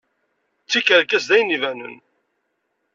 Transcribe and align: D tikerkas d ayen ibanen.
D 0.63 0.67
tikerkas 0.69 1.25
d 1.29 1.31
ayen 1.35 1.55
ibanen. 1.55 1.95